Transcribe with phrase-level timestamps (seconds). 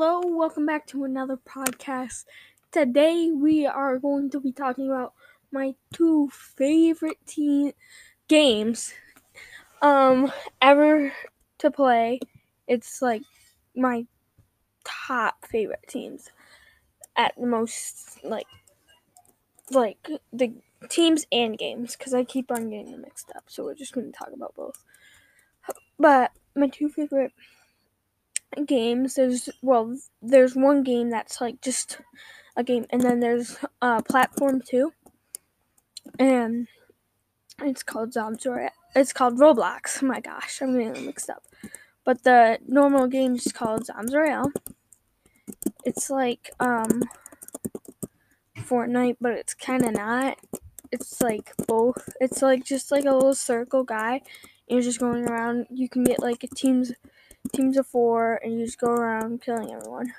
[0.00, 2.24] Hello, welcome back to another podcast.
[2.70, 5.12] Today we are going to be talking about
[5.50, 7.72] my two favorite team
[8.28, 8.94] games
[9.82, 10.30] um
[10.62, 11.12] ever
[11.58, 12.20] to play.
[12.68, 13.22] It's like
[13.74, 14.06] my
[14.84, 16.30] top favorite teams
[17.16, 18.46] at the most like
[19.72, 20.52] like the
[20.88, 23.46] teams and games because I keep on getting them mixed up.
[23.48, 24.84] So we're just going to talk about both.
[25.98, 27.32] But my two favorite
[28.66, 29.14] games.
[29.14, 32.00] There's well, there's one game that's like just
[32.56, 34.92] a game, and then there's uh, platform two,
[36.18, 36.68] and
[37.62, 38.46] it's called Zombies
[38.94, 40.02] It's called Roblox.
[40.02, 41.44] My gosh, I'm getting mixed up.
[42.04, 44.52] But the normal game is called Royale.
[45.84, 47.02] It's like um
[48.58, 50.38] Fortnite, but it's kind of not.
[50.90, 52.08] It's like both.
[52.20, 54.22] It's like just like a little circle guy.
[54.68, 55.66] You're just going around.
[55.70, 56.92] You can get like a teams
[57.52, 60.12] teams of four, and you just go around killing everyone.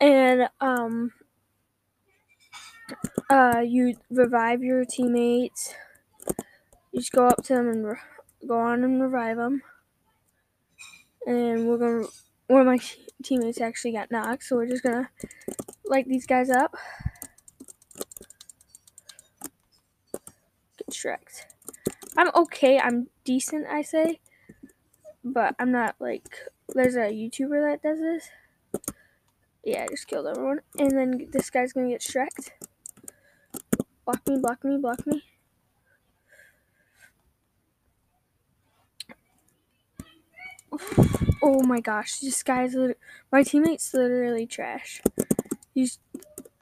[0.00, 1.12] And um,
[3.30, 5.74] uh, you revive your teammates.
[6.92, 7.96] You just go up to them and re-
[8.46, 9.62] go on and revive them.
[11.26, 12.06] And we're gonna.
[12.46, 12.78] One of my
[13.22, 15.10] teammates actually got knocked, so we're just gonna
[15.84, 16.76] light these guys up.
[20.78, 21.44] Get shreked.
[22.16, 22.78] I'm okay.
[22.78, 24.20] I'm decent, I say
[25.32, 26.28] but I'm not like
[26.74, 28.28] there's a YouTuber that does this.
[29.64, 30.60] Yeah, I just killed everyone.
[30.78, 32.50] And then this guy's gonna get shreked.
[34.04, 35.22] Block me, block me, block me.
[41.42, 42.74] Oh my gosh, this guy's
[43.32, 45.02] my teammate's literally trash.
[45.74, 45.98] He's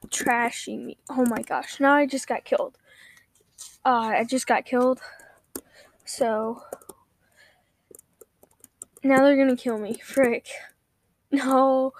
[0.08, 0.98] trashing me.
[1.08, 2.76] Oh my gosh, now I just got killed.
[3.84, 5.00] Uh, I just got killed.
[6.04, 6.62] So
[9.06, 9.94] now they're gonna kill me.
[9.94, 10.48] Frick.
[11.32, 11.92] No.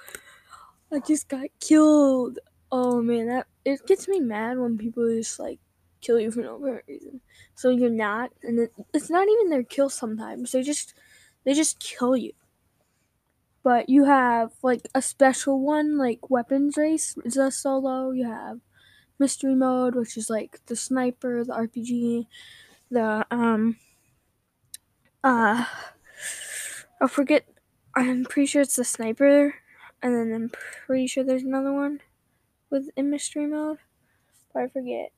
[0.92, 2.38] I just got killed.
[2.70, 5.58] Oh man, that it gets me mad when people just like
[6.00, 7.20] kill you for no apparent reason.
[7.54, 9.88] So you're not, and it, it's not even their kill.
[9.90, 10.94] Sometimes they just
[11.44, 12.32] they just kill you.
[13.62, 17.16] But you have like a special one, like weapons race.
[17.24, 18.10] It's a solo.
[18.12, 18.60] You have
[19.18, 22.28] mystery mode, which is like the sniper, the RPG,
[22.90, 23.76] the um
[25.24, 25.64] uh
[27.00, 27.44] I forget.
[27.94, 29.54] I'm pretty sure it's the sniper,
[30.02, 30.50] and then I'm
[30.86, 32.00] pretty sure there's another one
[32.70, 33.78] with in mystery mode,
[34.52, 35.12] but I forget.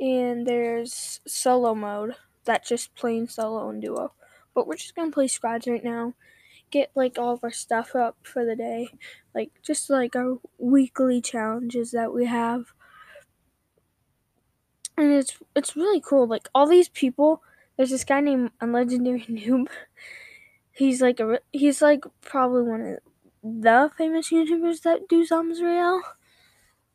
[0.00, 2.14] And there's solo mode
[2.44, 4.12] that's just plain solo and duo.
[4.54, 6.14] But we're just gonna play squads right now.
[6.70, 8.88] Get like all of our stuff up for the day,
[9.34, 12.72] like just like our weekly challenges that we have.
[14.96, 16.26] And it's it's really cool.
[16.26, 17.42] Like all these people.
[17.76, 19.68] There's this guy named Unlegendary Noob
[20.72, 22.98] he's like a he's like probably one of
[23.42, 26.02] the famous YouTubers that do Royale.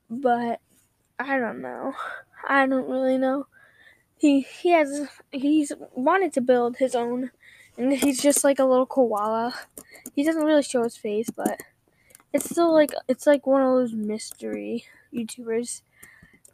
[0.09, 0.59] But
[1.19, 1.93] I don't know.
[2.47, 3.47] I don't really know.
[4.17, 7.31] He he has he's wanted to build his own
[7.77, 9.53] and he's just like a little koala.
[10.13, 11.59] He doesn't really show his face, but
[12.33, 15.81] it's still like it's like one of those mystery YouTubers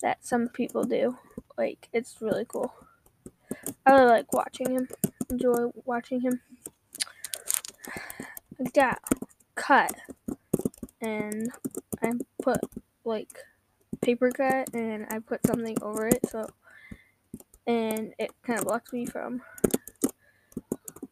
[0.01, 1.17] that some people do.
[1.57, 2.73] Like it's really cool.
[3.85, 4.87] I really like watching him.
[5.29, 6.41] Enjoy watching him
[8.73, 8.99] got
[9.55, 9.93] cut
[11.01, 11.51] and
[12.01, 12.11] I
[12.41, 12.59] put
[13.03, 13.29] like
[14.01, 16.47] paper cut and I put something over it so
[17.67, 19.41] and it kind of blocks me from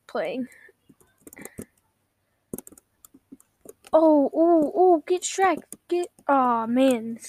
[0.08, 0.48] playing.
[3.92, 5.60] Oh, oh, oh, get Shrek.
[5.88, 7.20] Get oh man.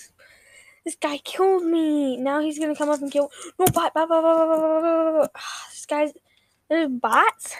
[0.84, 2.16] This, guy killed me.
[2.16, 5.31] Now he's gonna come up and kill No bot, bot, bot, bot, bot, bot.
[5.70, 6.12] This guy's
[6.69, 7.54] there's bots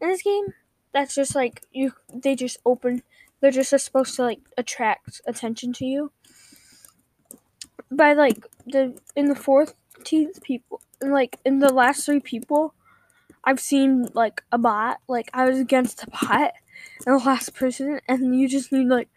[0.00, 0.46] in this game
[0.92, 3.02] that's just like you they just open
[3.40, 6.12] they're just supposed to like attract attention to you.
[7.90, 12.74] By like the in the 14th people like in the last three people
[13.44, 16.52] i've seen like a bot like i was against a bot
[17.06, 19.08] and the last person and you just need like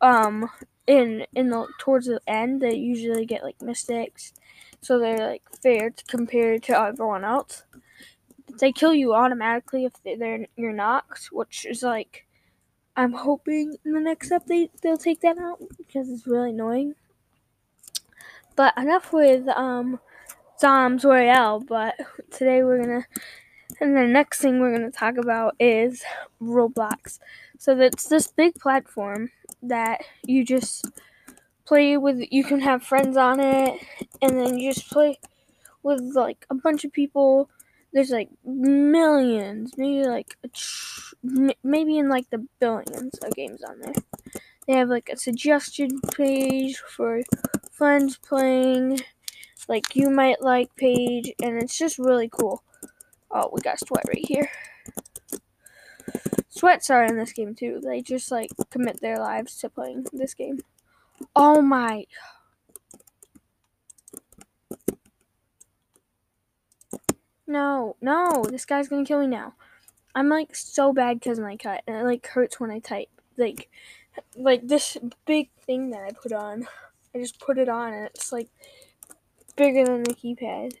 [0.00, 0.48] um
[0.86, 4.32] in in the towards the end they usually get like mistakes.
[4.82, 7.64] So they're like fair to compare to everyone else
[8.60, 12.26] they kill you automatically if they're you're knocked, which is like
[12.96, 16.94] I'm hoping in the next update they'll take that out because it's really annoying.
[18.56, 19.98] But enough with um
[20.60, 21.94] Zombies Royale, but
[22.30, 23.06] today we're gonna
[23.80, 26.02] and the next thing we're gonna talk about is
[26.40, 27.18] Roblox.
[27.58, 29.30] So that's this big platform
[29.62, 30.86] that you just
[31.64, 33.80] play with you can have friends on it
[34.20, 35.18] and then you just play
[35.82, 37.48] with like a bunch of people
[37.92, 40.36] there's like millions, maybe like
[41.62, 43.94] maybe in like the billions of games on there.
[44.66, 47.22] They have like a suggestion page for
[47.72, 49.00] friends playing,
[49.68, 52.62] like you might like page, and it's just really cool.
[53.30, 54.48] Oh, we got sweat right here.
[56.48, 57.80] Sweats are in this game too.
[57.82, 60.60] They just like commit their lives to playing this game.
[61.34, 62.06] Oh my.
[67.50, 69.54] No, no, this guy's gonna kill me now.
[70.14, 73.08] I'm like so bad because of my cut, and it like hurts when I type.
[73.36, 73.68] Like,
[74.36, 76.68] like this big thing that I put on,
[77.12, 78.50] I just put it on, and it's like
[79.56, 80.74] bigger than the keypad.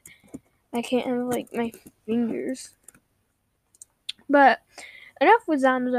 [0.72, 1.72] I can't have like my
[2.06, 2.70] fingers.
[4.28, 4.60] But
[5.20, 5.96] enough with Zombies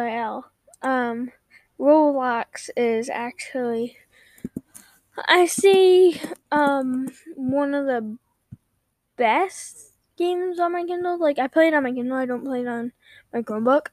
[0.81, 1.31] Um,
[1.77, 3.97] Roblox is actually,
[5.27, 8.17] I see, um, one of the
[9.17, 9.90] best
[10.21, 11.17] games on my Kindle.
[11.19, 12.17] Like I play it on my Kindle.
[12.17, 12.91] I don't play it on
[13.33, 13.87] my Chromebook.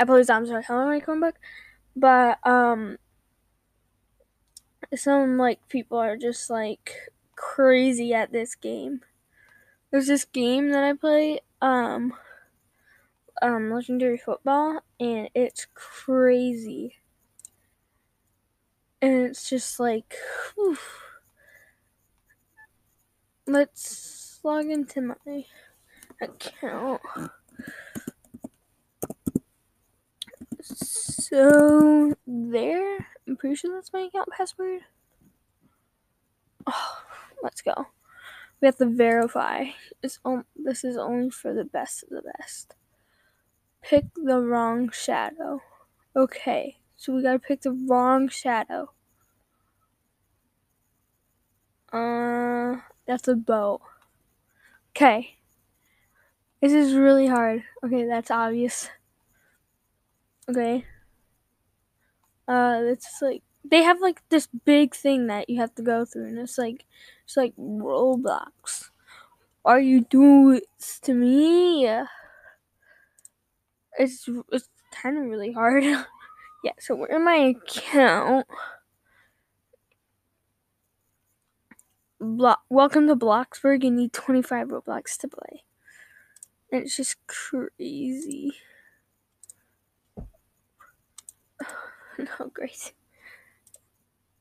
[0.00, 1.34] I play Zombs Royale on my Chromebook,
[1.94, 2.98] but um,
[4.94, 9.00] some like people are just like crazy at this game.
[9.90, 12.12] There's this game that I play, um,
[13.40, 16.96] um, Legendary Football, and it's crazy.
[19.00, 20.14] And it's just like,
[20.54, 20.76] whew.
[23.46, 25.44] let's log into my
[26.20, 27.00] account.
[30.62, 34.82] So there, I'm pretty sure that's my account password.
[36.66, 37.02] Oh,
[37.42, 37.86] let's go.
[38.60, 39.66] We have to verify.
[40.02, 42.74] It's on, this is only for the best of the best.
[43.82, 45.60] Pick the wrong shadow.
[46.16, 48.90] Okay, so we gotta pick the wrong shadow.
[51.92, 52.76] Uh,
[53.06, 53.80] that's a boat.
[54.90, 55.36] Okay.
[56.66, 57.62] This is really hard.
[57.84, 58.88] Okay, that's obvious.
[60.50, 60.84] Okay.
[62.48, 66.26] Uh, it's like they have like this big thing that you have to go through,
[66.26, 66.84] and it's like
[67.24, 68.90] it's like Roblox.
[69.64, 71.88] Are you doing this to me?
[73.96, 75.84] It's it's kind of really hard.
[76.64, 76.72] yeah.
[76.80, 78.48] So we're in my account.
[82.18, 83.84] Blo- Welcome to Bloxburg.
[83.84, 85.62] You need 25 Roblox to play.
[86.72, 88.52] And it's just crazy.
[92.18, 92.92] no, great.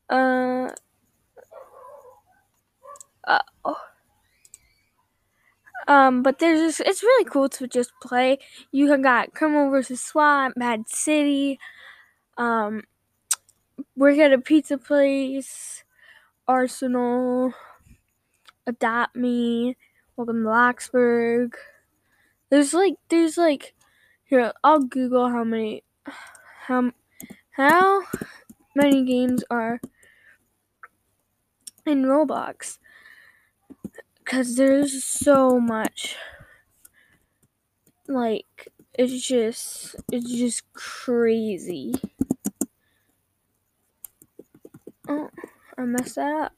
[0.09, 0.69] Uh.
[3.25, 3.77] Uh oh.
[5.87, 8.39] Um, but there's just, it's really cool to just play.
[8.71, 11.59] You have got Criminal versus SWAT, Mad City,
[12.37, 12.83] um,
[13.95, 15.83] Work at a Pizza Place,
[16.47, 17.53] Arsenal,
[18.65, 19.77] Adopt Me,
[20.15, 21.53] Welcome to Bloxburg.
[22.49, 23.73] There's like, there's like,
[24.23, 25.83] here, I'll Google how many,
[26.67, 26.91] how,
[27.51, 28.03] how
[28.75, 29.79] many games are
[31.85, 32.79] in Roblox.
[34.19, 36.15] Because there's so much.
[38.07, 41.95] Like, it's just, it's just crazy.
[45.07, 45.29] Oh,
[45.77, 46.53] I messed that up.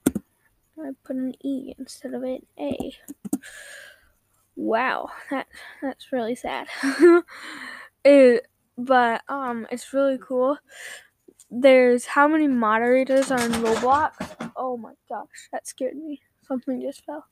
[0.79, 2.95] I put an E instead of an A.
[4.57, 5.45] Wow, that
[5.83, 6.67] that's really sad.
[8.03, 10.57] it, but um, it's really cool.
[11.51, 14.51] There's how many moderators are in Roblox?
[14.55, 16.21] Oh my gosh, that scared me.
[16.41, 17.27] Something just fell.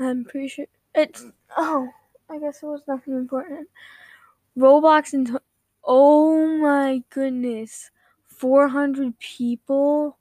[0.00, 0.66] I'm pretty sure
[0.96, 1.24] it's.
[1.56, 1.88] Oh,
[2.28, 3.68] I guess it was nothing important.
[4.58, 5.38] Roblox and.
[5.84, 7.92] Oh my goodness.
[8.26, 10.18] 400 people?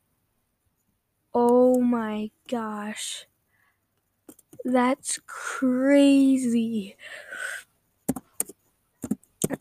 [1.34, 3.26] Oh my gosh.
[4.66, 6.98] That's crazy.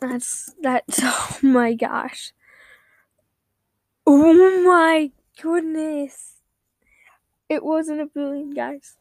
[0.00, 2.32] That's that's oh my gosh.
[4.06, 6.36] Oh my goodness.
[7.50, 8.96] It wasn't a billion, guys.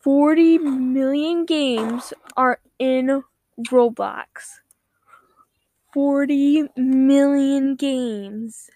[0.00, 3.22] 40 million games are in
[3.70, 4.60] Roblox.
[5.92, 8.70] 40 million games.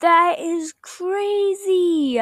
[0.00, 2.20] That is crazy.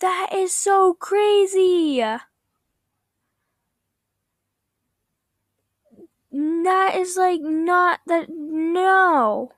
[0.00, 2.02] That is so crazy.
[6.32, 8.28] That is like not that.
[8.30, 9.52] No.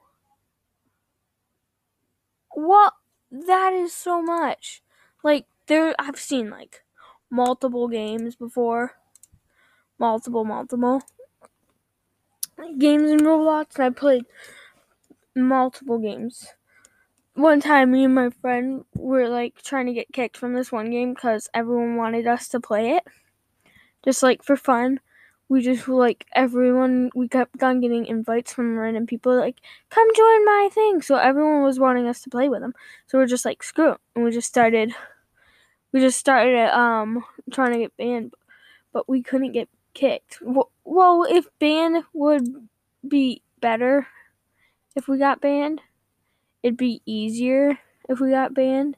[2.54, 2.94] What?
[3.30, 4.82] That is so much.
[5.24, 6.82] Like, there, I've seen like
[7.30, 8.92] multiple games before.
[9.98, 11.02] Multiple, multiple
[12.78, 14.24] games in Roblox, and I played
[15.34, 16.48] multiple games.
[17.34, 20.90] One time me and my friend were like trying to get kicked from this one
[20.90, 23.04] game because everyone wanted us to play it.
[24.04, 25.00] Just like for fun.
[25.48, 29.60] We just like everyone we kept on getting invites from random people like
[29.90, 31.02] come join my thing.
[31.02, 32.74] So everyone was wanting us to play with them.
[33.06, 34.00] So we're just like screw it.
[34.14, 34.94] And we just started
[35.92, 38.34] we just started um trying to get banned
[38.92, 40.38] but we couldn't get kicked.
[40.84, 42.68] Well if banned would
[43.06, 44.06] be better
[44.96, 45.80] if we got banned
[46.62, 47.78] it'd be easier
[48.08, 48.96] if we got banned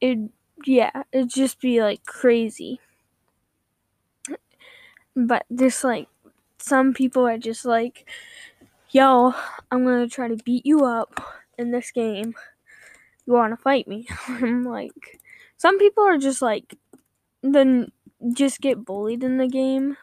[0.00, 0.18] it
[0.64, 2.80] yeah it'd just be like crazy
[5.16, 6.08] but just like
[6.58, 8.08] some people are just like,
[8.90, 9.34] yo,
[9.70, 11.20] I'm gonna try to beat you up
[11.58, 12.34] in this game.
[13.26, 14.06] You wanna fight me?
[14.28, 15.20] I'm like,
[15.56, 16.76] some people are just like,
[17.42, 17.90] then
[18.32, 19.96] just get bullied in the game.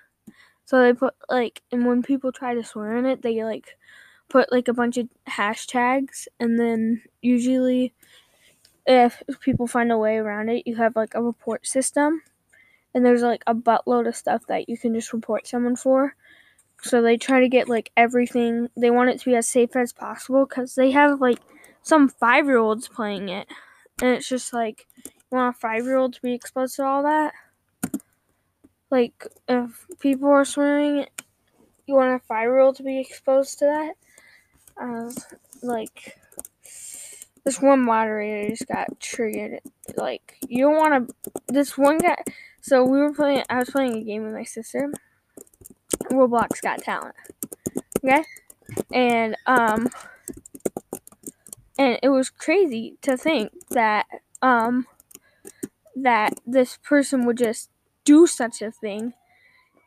[0.66, 3.78] So they put like, and when people try to swear in it, they like
[4.30, 7.94] put like a bunch of hashtags, and then usually,
[8.86, 12.22] if people find a way around it, you have like a report system
[12.98, 16.16] and there's like a buttload of stuff that you can just report someone for.
[16.82, 18.70] So they try to get like everything.
[18.76, 21.38] They want it to be as safe as possible because they have like
[21.84, 23.48] some five year olds playing it,
[24.02, 27.04] and it's just like you want a five year old to be exposed to all
[27.04, 27.34] that.
[28.90, 31.06] Like if people are swearing,
[31.86, 33.94] you want a five year old to be exposed to that.
[34.80, 35.12] Uh,
[35.62, 36.18] like
[37.48, 39.62] this one moderator just got triggered.
[39.96, 41.16] Like you don't want to.
[41.48, 42.22] This one guy.
[42.62, 43.44] So we were playing.
[43.50, 44.92] I was playing a game with my sister.
[46.12, 47.16] Roblox Got Talent.
[48.04, 48.24] Okay,
[48.92, 49.90] and um,
[51.80, 54.06] and it was crazy to think that
[54.42, 54.86] um,
[55.96, 57.70] that this person would just
[58.04, 59.14] do such a thing.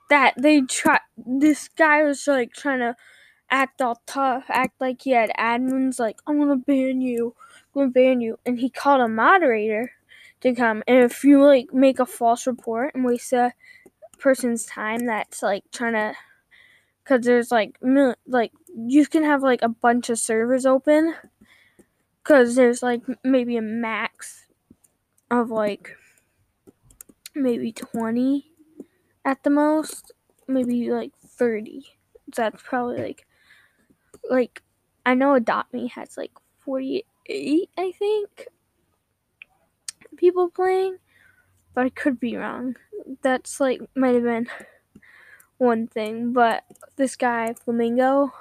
[0.08, 1.00] That they try.
[1.16, 2.96] This guy was like trying to
[3.50, 5.98] act all tough, act like he had admins.
[5.98, 7.34] Like I'm gonna ban you,
[7.74, 9.92] I'm gonna ban you, and he called a moderator
[10.40, 10.82] to come.
[10.86, 13.52] And if you like make a false report and waste a
[14.18, 16.14] person's time, that's like trying to,
[17.02, 17.76] because there's like
[18.26, 21.14] like you can have like a bunch of servers open,
[22.22, 24.46] because there's like maybe a max
[25.30, 25.96] of like
[27.34, 28.46] maybe 20
[29.24, 30.12] at the most,
[30.48, 31.82] maybe like 30.
[32.34, 33.26] So that's probably like
[34.28, 34.62] like
[35.04, 37.04] I know Adopt Me has like 48,
[37.78, 38.48] I think
[40.16, 40.98] people playing,
[41.74, 42.76] but I could be wrong.
[43.22, 44.48] That's like might have been
[45.58, 46.64] one thing, but
[46.96, 48.32] this guy Flamingo,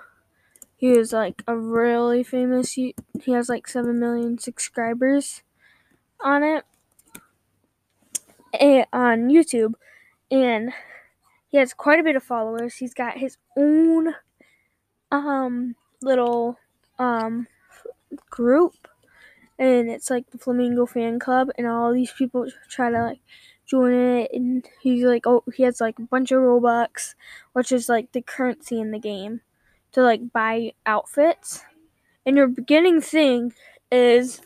[0.76, 2.74] he was like a really famous.
[2.74, 5.44] He, he has like seven million subscribers
[6.22, 6.66] on it
[8.60, 9.74] and, on YouTube,
[10.30, 10.72] and
[11.48, 12.76] he has quite a bit of followers.
[12.76, 14.14] He's got his own
[15.12, 16.58] um little
[16.98, 17.48] um
[18.30, 18.88] group.
[19.58, 23.20] And it's like the Flamingo fan club, and all these people try to like
[23.66, 27.13] join it, and he's like, oh, he has like a bunch of Robux,
[27.51, 29.42] which is like the currency in the game,
[29.92, 31.63] to like buy outfits,
[32.25, 33.54] and your beginning thing
[33.92, 34.42] is,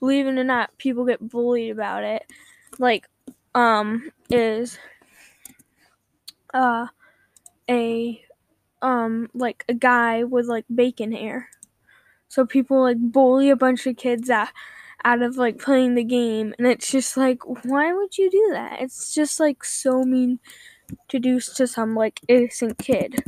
[0.00, 2.24] believe it or not, people get bullied about it,
[2.78, 3.08] like,
[3.54, 4.78] um, is,
[6.52, 6.88] uh,
[7.70, 8.22] a,
[8.82, 11.48] um, like a guy with like bacon hair
[12.28, 14.48] so people like bully a bunch of kids out,
[15.04, 16.54] out of like playing the game.
[16.58, 18.80] And it's just like, why would you do that?
[18.80, 20.38] It's just like so mean
[21.08, 23.24] to do to some like innocent kid.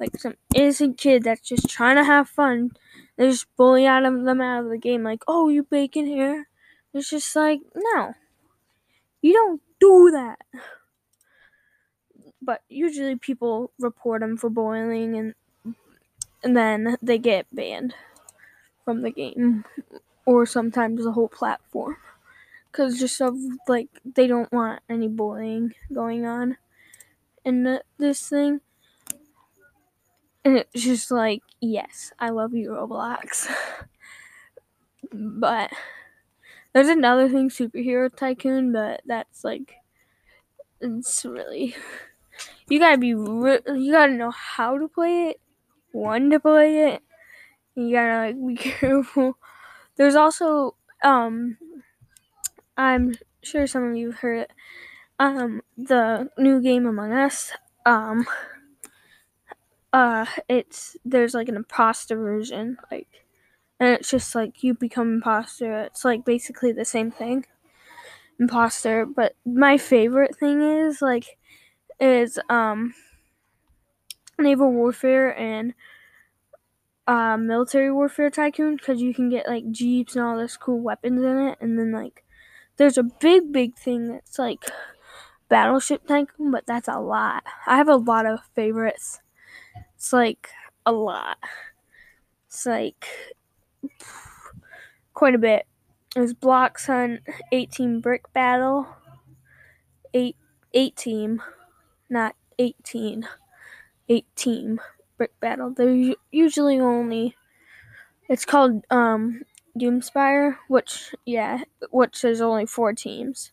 [0.00, 2.70] Like some innocent kid that's just trying to have fun.
[3.16, 6.48] They just bully out of them out of the game, like, oh, you bacon hair."
[6.94, 8.14] It's just like, no.
[9.22, 10.38] You don't do that.
[12.42, 15.34] But usually people report them for bullying and
[16.42, 17.94] and then they get banned
[18.84, 19.64] from the game
[20.26, 21.96] or sometimes the whole platform.
[22.72, 23.36] Because just of
[23.68, 26.58] like they don't want any bullying going on
[27.44, 28.60] in the, this thing.
[30.44, 33.48] And it's just like yes i love you roblox.
[35.12, 35.70] But
[36.72, 39.74] there's another thing superhero tycoon but that's like
[40.80, 41.74] it's really
[42.68, 45.40] you gotta be re- you gotta know how to play it
[45.92, 47.02] when to play it
[47.76, 49.38] you gotta like be careful.
[49.96, 51.58] There's also um
[52.76, 54.46] I'm sure some of you heard.
[55.18, 57.52] Um the new game Among Us.
[57.86, 58.26] Um
[59.92, 63.24] uh it's there's like an imposter version, like
[63.80, 65.80] and it's just like you become imposter.
[65.82, 67.46] It's like basically the same thing.
[68.40, 71.38] Imposter, but my favorite thing is like
[72.00, 72.94] is um
[74.38, 75.74] naval warfare and
[77.06, 81.22] uh, military warfare tycoon because you can get like jeeps and all this cool weapons
[81.22, 82.24] in it, and then like
[82.76, 84.64] there's a big big thing that's like
[85.48, 87.44] battleship tycoon, but that's a lot.
[87.66, 89.20] I have a lot of favorites.
[89.96, 90.50] It's like
[90.86, 91.38] a lot.
[92.46, 93.06] It's like
[95.14, 95.66] quite a bit.
[96.14, 97.20] There's Blox Hunt
[97.52, 98.86] 18 Brick Battle.
[100.14, 100.36] Eight
[100.74, 101.42] eight team,
[102.10, 103.28] not 18.
[104.10, 104.80] Eight team
[105.18, 105.74] brick battle.
[105.76, 107.36] They're usually only.
[108.28, 109.42] It's called um,
[109.78, 113.52] Doomspire, which yeah, which is only four teams,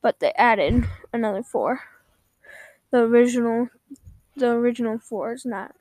[0.00, 1.80] but they added another four.
[2.90, 3.68] The original,
[4.36, 5.74] the original four is not.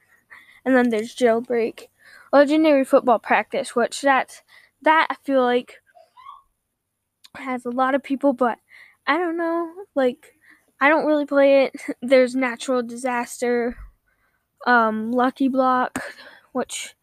[0.66, 1.88] And then there's Jailbreak,
[2.34, 4.42] Legendary Football Practice, which that's
[4.82, 5.76] that I feel like
[7.36, 8.58] has a lot of people, but
[9.06, 10.35] I don't know, like
[10.80, 11.76] I don't really play it.
[12.02, 13.78] There's Natural Disaster,
[14.68, 16.00] um, Lucky Block,
[16.52, 16.96] which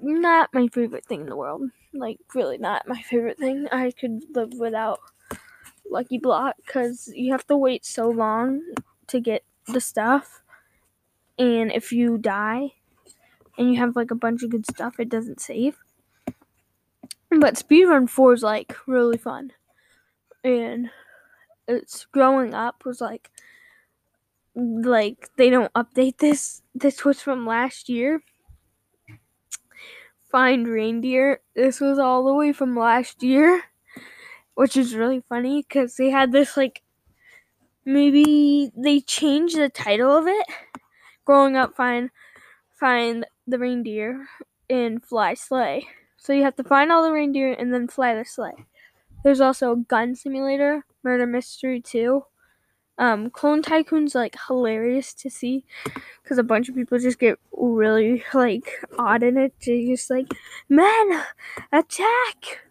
[0.00, 1.62] not my favorite thing in the world.
[1.92, 3.66] Like really not my favorite thing.
[3.72, 5.00] I could live without
[5.90, 8.62] Lucky Block because you have to wait so long
[9.08, 10.42] to get the stuff,
[11.38, 12.74] and if you die
[13.58, 15.76] and you have like a bunch of good stuff, it doesn't save.
[17.30, 19.52] But Speedrun 4 is like really fun.
[20.42, 20.90] And
[21.70, 23.30] it's growing up was like
[24.54, 26.62] like they don't update this.
[26.74, 28.22] This was from last year.
[30.30, 31.40] Find reindeer.
[31.54, 33.64] This was all the way from last year,
[34.54, 36.82] which is really funny because they had this like
[37.84, 40.46] maybe they changed the title of it.
[41.24, 42.10] Growing up, find
[42.80, 44.26] find the reindeer
[44.70, 45.88] and fly sleigh.
[46.18, 48.66] So you have to find all the reindeer and then fly the sleigh.
[49.22, 52.24] There's also Gun Simulator, Murder Mystery 2.
[52.98, 55.64] Um, Clone Tycoon's like hilarious to see
[56.22, 59.54] because a bunch of people just get really like odd in it.
[59.64, 60.32] They just like,
[60.68, 61.22] men,
[61.72, 62.66] attack!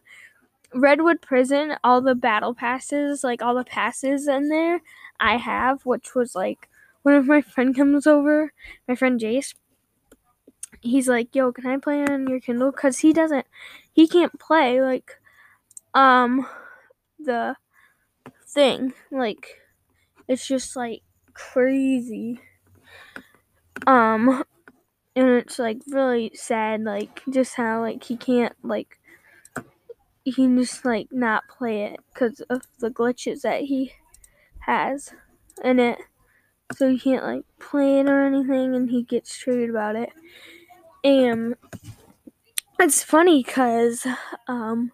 [0.74, 4.82] Redwood Prison, all the battle passes, like all the passes in there,
[5.20, 6.69] I have, which was like
[7.02, 8.54] when my friend comes over,
[8.88, 9.56] my friend Jace,
[10.82, 13.47] he's like, "Yo, can I play on your Kindle?" Cause he doesn't,
[13.91, 15.18] he can't play like,
[15.93, 16.47] um,
[17.19, 17.56] the
[18.47, 19.60] thing like,
[20.28, 21.02] it's just like
[21.34, 22.41] crazy.
[23.88, 24.43] Um,
[25.15, 28.99] and it's like really sad, like just how like he can't like
[30.23, 33.93] he can just like not play it because of the glitches that he
[34.62, 35.13] has
[35.63, 35.99] in it.
[36.75, 40.12] So he can't like play it or anything, and he gets triggered about it.
[41.04, 41.56] And
[42.80, 44.06] it's funny because
[44.47, 44.91] um,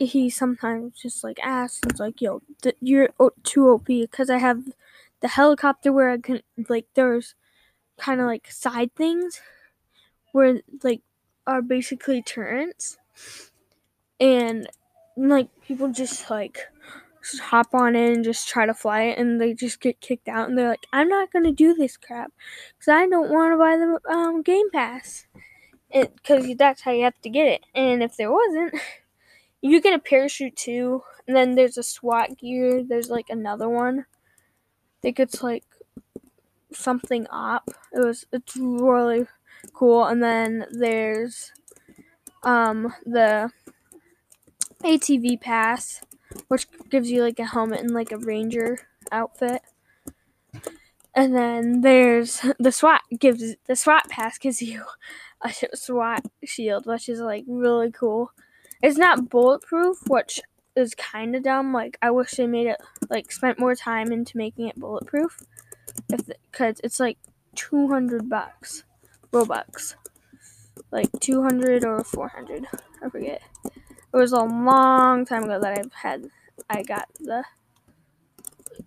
[0.00, 3.10] he sometimes just like asks, it's like, "Yo, th- you're
[3.44, 4.64] too OP," because I have
[5.20, 7.34] the helicopter where I can like there's
[7.98, 9.40] kind of like side things
[10.32, 11.02] where like
[11.46, 12.98] are basically turrets,
[14.18, 14.68] and
[15.16, 16.58] like people just like
[17.22, 20.28] just hop on it and just try to fly it, and they just get kicked
[20.28, 22.32] out, and they're like, "I'm not gonna do this crap
[22.78, 25.26] because I don't want to buy the um, Game Pass."
[25.92, 28.74] Because that's how you have to get it, and if there wasn't,
[29.62, 32.82] you get a parachute too, and then there's a SWAT gear.
[32.82, 34.00] There's like another one.
[34.00, 35.64] I think it's like
[36.72, 37.70] something up.
[37.92, 39.26] It was it's really
[39.74, 41.52] cool, and then there's
[42.42, 43.50] um the
[44.82, 46.00] ATV pass
[46.48, 48.78] which gives you like a helmet and like a ranger
[49.12, 49.62] outfit.
[51.14, 54.84] And then there's the SWAT gives the SWAT pass gives you
[55.42, 58.32] a SWAT shield, which is like really cool.
[58.82, 60.40] It's not bulletproof, which
[60.76, 61.72] is kind of dumb.
[61.72, 65.38] Like I wish they made it like spent more time into making it bulletproof,
[66.08, 67.18] if because it's like
[67.54, 68.84] two hundred bucks,
[69.32, 69.94] robux,
[70.90, 72.66] like two hundred or four hundred,
[73.02, 73.42] I forget.
[74.12, 76.28] It was a long time ago that I've had
[76.68, 77.44] I got the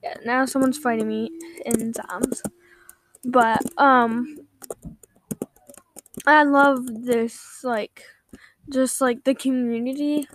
[0.04, 1.30] yeah, now someone's fighting me
[1.66, 2.42] in Zombs.
[3.24, 4.38] But um
[6.26, 8.04] I love this like
[8.70, 10.28] just like the community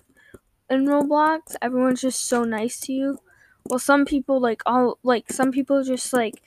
[0.71, 1.57] in Roblox.
[1.63, 3.19] Everyone's just so nice to you.
[3.67, 6.41] Well, some people like all like some people just like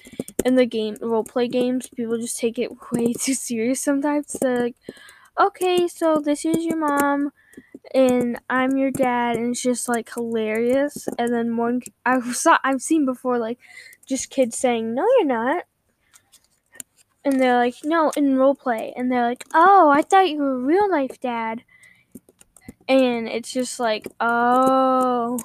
[0.46, 4.34] in the game role play games, people just take it way too serious sometimes.
[4.42, 4.76] They're like,
[5.40, 7.32] "Okay, so this is your mom
[7.94, 11.08] and I'm your dad, and it's just like hilarious.
[11.18, 13.60] And then one I saw I've seen before like
[14.06, 15.66] just kids saying, "No, you're not,"
[17.24, 20.58] and they're like, "No," in role play, and they're like, "Oh, I thought you were
[20.60, 21.64] real life dad,"
[22.88, 25.40] and it's just like, oh.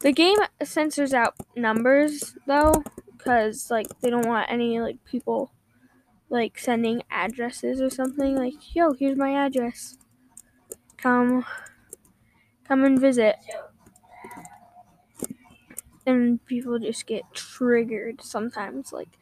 [0.00, 2.82] The game censors out numbers though,
[3.16, 5.52] because like they don't want any like people
[6.30, 9.98] like sending addresses or something like, "Yo, here's my address.
[10.96, 11.44] Come
[12.64, 13.36] come and visit."
[16.06, 19.18] And people just get triggered sometimes like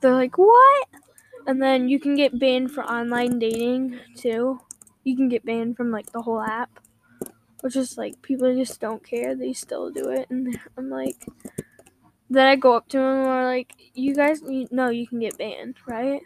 [0.00, 0.88] they're like, "What?"
[1.46, 4.60] And then you can get banned for online dating too.
[5.04, 6.80] You can get banned from like the whole app.
[7.60, 9.34] Which is like people just don't care.
[9.36, 11.26] They still do it and I'm like
[12.28, 15.36] then I go up to them and I'm like, "You guys know you can get
[15.36, 16.22] banned, right?"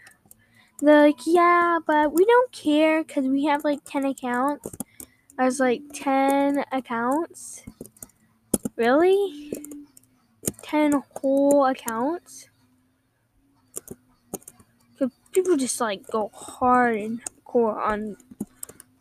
[0.81, 4.71] They're like, "Yeah, but we don't care cuz we have like 10 accounts."
[5.39, 7.63] I was like, 10 accounts?
[8.77, 9.53] Really?
[10.63, 12.49] 10 whole accounts?
[14.99, 18.17] So people just like go hard and core on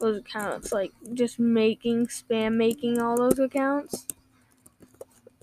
[0.05, 4.05] those accounts, like just making spam, making all those accounts.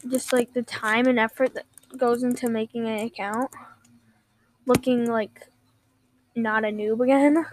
[0.08, 3.50] Just like the time and effort that goes into making an account,
[4.66, 5.48] looking like
[6.34, 7.44] not a noob again.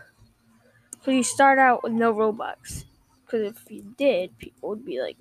[1.04, 2.86] So you start out with no Robux,
[3.26, 5.17] because if you did, people would be like,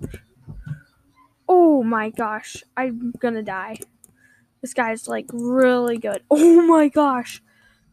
[1.47, 3.77] "Oh my gosh, I'm gonna die."
[4.61, 6.23] This guy's like really good.
[6.31, 7.41] Oh my gosh.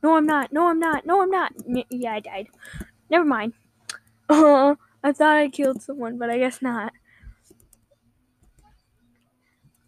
[0.02, 0.52] No, I'm not.
[0.52, 1.06] No, I'm not.
[1.06, 1.52] No, I'm not.
[1.90, 2.48] Yeah, I died.
[3.10, 3.54] Never mind.
[4.28, 6.92] Uh, I thought I killed someone, but I guess not.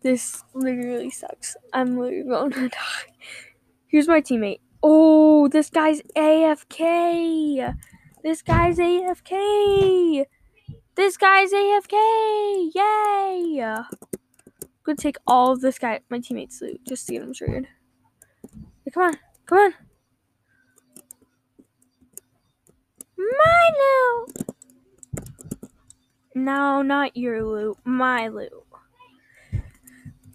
[0.02, 1.56] This literally sucks.
[1.72, 3.12] I'm literally going to die.
[3.88, 4.60] Here's my teammate.
[4.82, 7.74] Oh, this guy's AFK.
[8.22, 10.24] This guy's AFK.
[10.94, 12.70] This guy's AFK.
[12.74, 13.62] Yay.
[13.62, 13.84] I'm
[14.84, 17.68] gonna take all of this guy, my teammate's loot, just to get him triggered.
[18.92, 19.16] Come on.
[19.46, 19.87] Come on.
[23.18, 24.46] My loot.
[26.34, 27.78] No, not your loot.
[27.84, 28.52] My loot.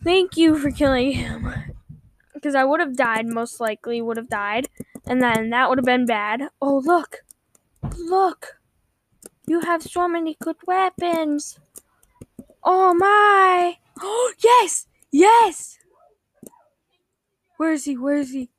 [0.04, 1.54] Thank you for killing him.
[2.34, 4.68] Because I would have died, most likely would have died.
[5.08, 6.50] And then that would have been bad.
[6.62, 7.20] Oh, look.
[7.98, 8.60] Look.
[9.48, 11.60] You have so many good weapons.
[12.64, 13.78] Oh, my.
[14.02, 14.88] Oh, yes.
[15.10, 15.78] Yes.
[17.58, 17.98] Where is he?
[17.98, 18.50] Where is he?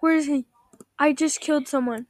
[0.00, 0.46] Where is he?
[0.98, 2.06] I just killed someone.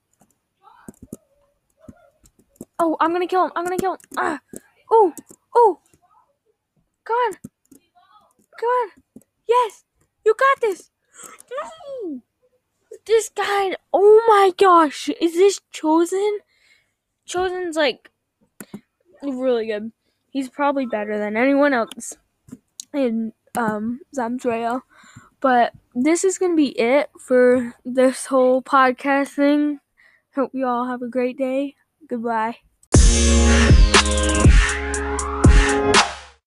[2.79, 3.53] Oh, I'm gonna kill him.
[3.55, 4.01] I'm gonna kill him.
[4.17, 4.41] Ah.
[4.91, 5.13] Oh.
[5.55, 5.81] Oh.
[7.05, 7.33] Come on.
[8.59, 8.89] Come on.
[9.49, 9.85] Yes.
[10.25, 10.91] You got this.
[13.07, 13.77] This guy.
[13.93, 15.11] Oh my gosh.
[15.21, 16.39] Is this Chosen?
[17.27, 18.11] Chosen's like
[19.23, 19.93] really good.
[20.31, 22.17] He's probably better than anyone else
[22.95, 24.81] in um Zamdrea.
[25.41, 29.81] But this is gonna be it for this whole podcast thing.
[30.35, 31.77] Hope you all have a great day.
[32.15, 32.55] Goodbye.